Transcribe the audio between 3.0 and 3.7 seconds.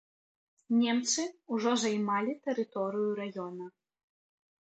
раёна.